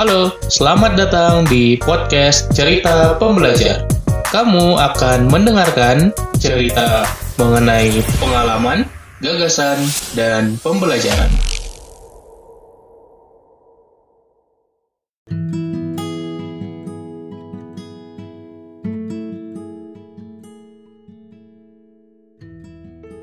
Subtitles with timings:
[0.00, 3.84] Halo, selamat datang di podcast Cerita Pembelajar.
[4.32, 6.08] Kamu akan mendengarkan
[6.40, 7.04] cerita
[7.36, 8.88] mengenai pengalaman,
[9.20, 9.76] gagasan,
[10.16, 11.28] dan pembelajaran.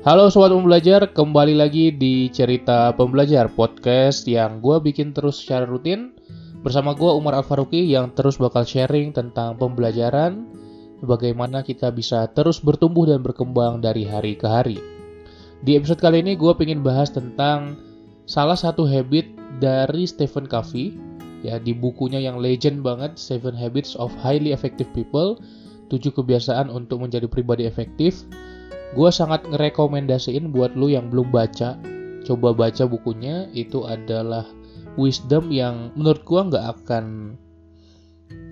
[0.06, 6.14] Halo Sobat Pembelajar, kembali lagi di Cerita Pembelajar, podcast yang gue bikin terus secara rutin
[6.62, 10.46] bersama gue Umar Al-Faruqi yang terus bakal sharing tentang pembelajaran,
[11.02, 14.78] bagaimana kita bisa terus bertumbuh dan berkembang dari hari ke hari.
[15.62, 17.78] Di episode kali ini gue pengen bahas tentang
[18.26, 19.30] salah satu habit
[19.62, 20.94] dari Stephen Covey,
[21.46, 25.38] ya di bukunya yang legend banget, Seven Habits of Highly Effective People,
[25.90, 28.26] 7 kebiasaan untuk menjadi pribadi efektif,
[28.94, 31.78] gue sangat ngerekomendasiin buat lu yang belum baca
[32.28, 34.44] coba baca bukunya itu adalah
[34.98, 37.04] wisdom yang menurut gue nggak akan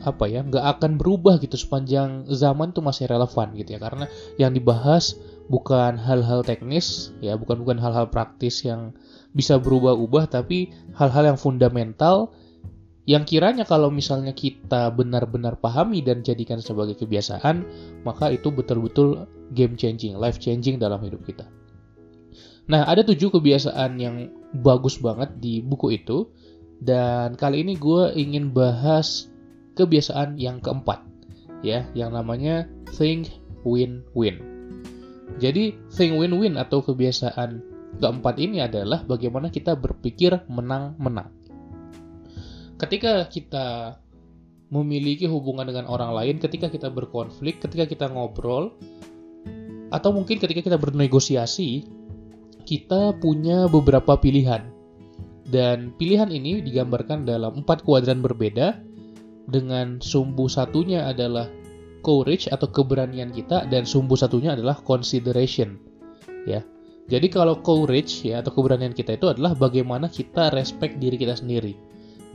[0.06, 4.06] apa ya nggak akan berubah gitu sepanjang zaman tuh masih relevan gitu ya karena
[4.40, 5.18] yang dibahas
[5.50, 8.96] bukan hal-hal teknis ya bukan bukan hal-hal praktis yang
[9.36, 12.32] bisa berubah-ubah tapi hal-hal yang fundamental
[13.06, 17.62] yang kiranya kalau misalnya kita benar-benar pahami dan jadikan sebagai kebiasaan,
[18.02, 21.46] maka itu betul-betul game changing, life changing dalam hidup kita.
[22.66, 26.30] Nah, ada tujuh kebiasaan yang bagus banget di buku itu,
[26.82, 29.30] dan kali ini gue ingin bahas
[29.78, 31.06] kebiasaan yang keempat,
[31.62, 32.66] ya, yang namanya
[32.98, 33.30] think
[33.62, 34.42] win-win.
[35.38, 37.62] Jadi, think win-win atau kebiasaan
[38.02, 41.36] keempat ini adalah bagaimana kita berpikir menang-menang
[42.76, 43.96] ketika kita
[44.68, 48.74] memiliki hubungan dengan orang lain, ketika kita berkonflik, ketika kita ngobrol,
[49.94, 51.86] atau mungkin ketika kita bernegosiasi,
[52.66, 54.66] kita punya beberapa pilihan.
[55.46, 58.82] Dan pilihan ini digambarkan dalam empat kuadran berbeda,
[59.46, 61.46] dengan sumbu satunya adalah
[62.02, 65.78] courage atau keberanian kita, dan sumbu satunya adalah consideration.
[66.50, 66.66] Ya,
[67.06, 71.78] jadi kalau courage ya atau keberanian kita itu adalah bagaimana kita respect diri kita sendiri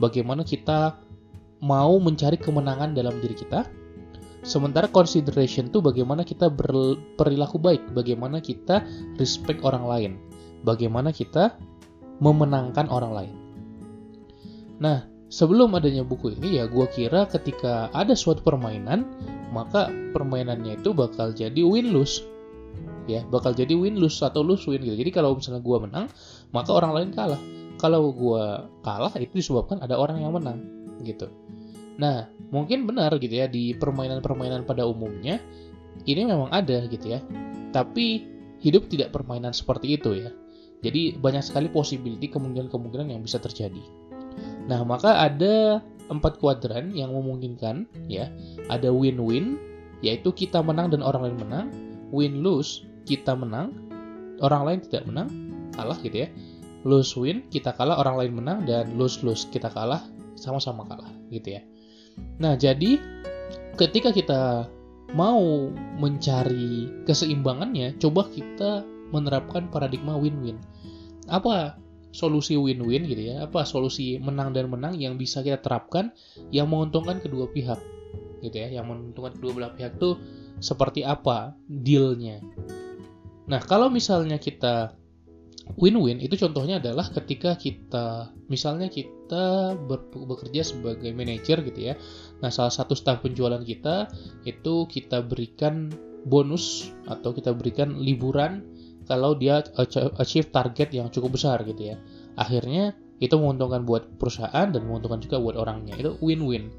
[0.02, 0.98] bagaimana kita
[1.62, 3.66] mau mencari kemenangan dalam diri kita.
[4.42, 8.82] Sementara consideration itu bagaimana kita berperilaku baik, bagaimana kita
[9.14, 10.12] respect orang lain,
[10.66, 11.54] bagaimana kita
[12.18, 13.34] memenangkan orang lain.
[14.82, 19.06] Nah, sebelum adanya buku ini ya gue kira ketika ada suatu permainan,
[19.54, 22.26] maka permainannya itu bakal jadi win-lose.
[23.06, 24.98] Ya, bakal jadi win-lose atau lose-win gitu.
[24.98, 26.06] Jadi kalau misalnya gue menang,
[26.50, 27.38] maka orang lain kalah
[27.78, 28.44] kalau gue
[28.86, 30.62] kalah itu disebabkan ada orang yang menang
[31.02, 31.26] gitu.
[32.00, 35.40] Nah, mungkin benar gitu ya di permainan-permainan pada umumnya
[36.08, 37.20] ini memang ada gitu ya.
[37.72, 38.26] Tapi
[38.62, 40.30] hidup tidak permainan seperti itu ya.
[40.82, 43.82] Jadi banyak sekali possibility kemungkinan-kemungkinan yang bisa terjadi.
[44.66, 45.78] Nah, maka ada
[46.10, 48.32] empat kuadran yang memungkinkan ya.
[48.66, 49.60] Ada win-win
[50.02, 51.66] yaitu kita menang dan orang lain menang,
[52.10, 53.70] win-lose kita menang,
[54.42, 55.30] orang lain tidak menang,
[55.78, 56.28] kalah gitu ya
[56.82, 60.02] lose win kita kalah orang lain menang dan lose lose kita kalah
[60.34, 61.62] sama-sama kalah gitu ya
[62.40, 62.98] nah jadi
[63.76, 64.68] ketika kita
[65.12, 65.68] mau
[66.00, 70.56] mencari keseimbangannya coba kita menerapkan paradigma win-win.
[71.28, 71.76] Apa
[72.16, 73.44] solusi win-win gitu ya?
[73.44, 76.10] Apa solusi menang dan menang yang bisa kita terapkan
[76.48, 77.78] yang menguntungkan kedua pihak
[78.40, 78.72] gitu ya?
[78.72, 80.16] Yang menguntungkan kedua belah pihak tuh
[80.64, 82.40] seperti apa dealnya?
[83.46, 84.96] Nah kalau misalnya kita
[85.76, 91.94] win-win itu contohnya adalah ketika kita misalnya kita ber, bekerja sebagai manajer gitu ya.
[92.44, 94.10] Nah, salah satu staf penjualan kita
[94.44, 95.88] itu kita berikan
[96.28, 98.62] bonus atau kita berikan liburan
[99.08, 99.64] kalau dia
[100.20, 101.96] achieve target yang cukup besar gitu ya.
[102.38, 105.94] Akhirnya itu menguntungkan buat perusahaan dan menguntungkan juga buat orangnya.
[105.98, 106.70] Itu win-win.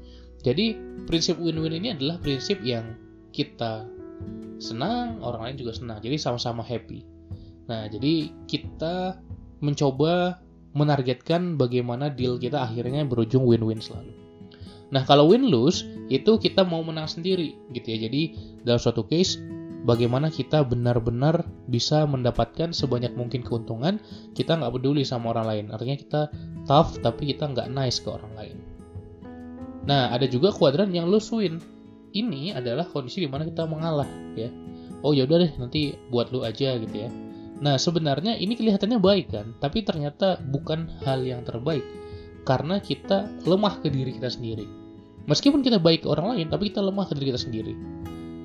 [0.44, 0.76] Jadi,
[1.08, 3.00] prinsip win-win ini adalah prinsip yang
[3.32, 3.88] kita
[4.60, 6.04] senang, orang lain juga senang.
[6.04, 7.13] Jadi sama-sama happy.
[7.64, 9.16] Nah, jadi kita
[9.64, 10.44] mencoba
[10.74, 14.12] menargetkan bagaimana deal kita akhirnya berujung win-win selalu.
[14.92, 17.98] Nah, kalau win-lose itu kita mau menang sendiri gitu ya.
[18.06, 18.22] Jadi,
[18.66, 19.40] dalam suatu case
[19.88, 23.96] bagaimana kita benar-benar bisa mendapatkan sebanyak mungkin keuntungan,
[24.36, 25.66] kita nggak peduli sama orang lain.
[25.72, 26.20] Artinya kita
[26.68, 28.56] tough tapi kita nggak nice ke orang lain.
[29.88, 31.60] Nah, ada juga kuadran yang lose win.
[32.14, 34.06] Ini adalah kondisi di mana kita mengalah
[34.38, 34.52] ya.
[35.04, 37.10] Oh ya udah deh nanti buat lu aja gitu ya
[37.62, 41.86] Nah, sebenarnya ini kelihatannya baik kan, tapi ternyata bukan hal yang terbaik
[42.42, 44.66] karena kita lemah ke diri kita sendiri.
[45.24, 47.74] Meskipun kita baik ke orang lain, tapi kita lemah ke diri kita sendiri.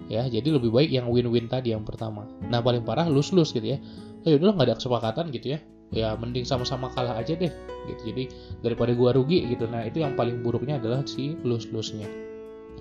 [0.10, 2.26] Ya, jadi lebih baik yang win-win tadi yang pertama.
[2.48, 3.78] Nah, paling parah lose-lose gitu ya.
[4.26, 5.60] Oh, yaudah nggak ada kesepakatan gitu ya.
[5.90, 7.50] ya mending sama-sama kalah aja deh
[7.90, 8.30] gitu jadi
[8.62, 12.06] daripada gua rugi gitu nah itu yang paling buruknya adalah si lose lose nya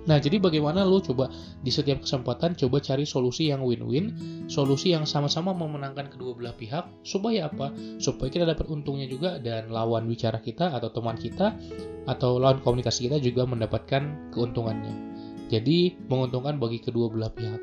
[0.09, 1.29] Nah, jadi bagaimana lo coba
[1.61, 4.17] di setiap kesempatan coba cari solusi yang win-win,
[4.49, 7.69] solusi yang sama-sama memenangkan kedua belah pihak, supaya apa?
[8.01, 11.53] Supaya kita dapat untungnya juga dan lawan bicara kita atau teman kita
[12.09, 15.13] atau lawan komunikasi kita juga mendapatkan keuntungannya.
[15.53, 17.61] Jadi, menguntungkan bagi kedua belah pihak.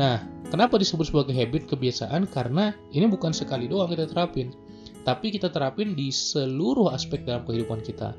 [0.00, 2.32] Nah, kenapa disebut sebagai habit kebiasaan?
[2.32, 4.56] Karena ini bukan sekali doang kita terapin,
[5.04, 8.16] tapi kita terapin di seluruh aspek dalam kehidupan kita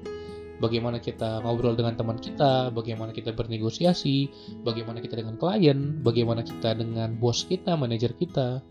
[0.60, 4.30] bagaimana kita ngobrol dengan teman kita, bagaimana kita bernegosiasi,
[4.64, 8.64] bagaimana kita dengan klien, bagaimana kita dengan bos kita, manajer kita,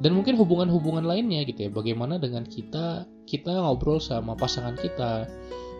[0.00, 1.70] dan mungkin hubungan-hubungan lainnya gitu ya.
[1.72, 5.28] Bagaimana dengan kita kita ngobrol sama pasangan kita,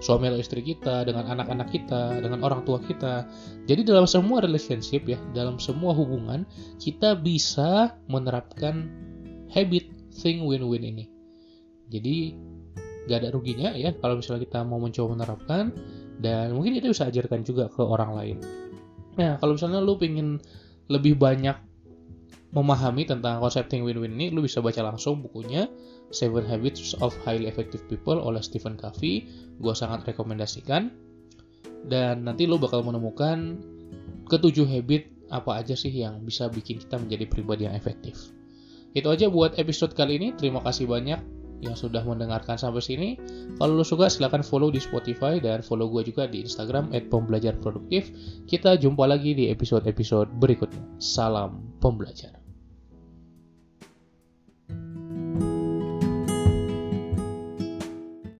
[0.00, 3.25] suami atau istri kita, dengan anak-anak kita, dengan orang tua kita.
[3.64, 6.44] Jadi dalam semua relationship ya, dalam semua hubungan
[6.81, 8.88] kita bisa menerapkan
[9.52, 11.05] habit thing win-win ini.
[11.87, 12.35] Jadi
[13.06, 15.70] gak ada ruginya ya kalau misalnya kita mau mencoba menerapkan
[16.19, 18.38] dan mungkin kita bisa ajarkan juga ke orang lain.
[19.17, 20.41] Nah, kalau misalnya lu pengen
[20.93, 21.56] lebih banyak
[22.56, 25.69] memahami tentang konsep think win-win ini, lu bisa baca langsung bukunya
[26.08, 29.29] Seven Habits of Highly Effective People oleh Stephen Covey.
[29.61, 30.88] Gue sangat rekomendasikan.
[31.87, 33.61] Dan nanti lu bakal menemukan
[34.26, 38.31] ketujuh habit apa aja sih yang bisa bikin kita menjadi pribadi yang efektif.
[38.97, 40.29] Itu aja buat episode kali ini.
[40.35, 41.20] Terima kasih banyak
[41.64, 43.08] yang sudah mendengarkan sampai sini.
[43.56, 48.12] Kalau lo suka silahkan follow di Spotify dan follow gue juga di Instagram @pembelajarproduktif.
[48.44, 51.00] Kita jumpa lagi di episode-episode berikutnya.
[51.00, 52.46] Salam pembelajar.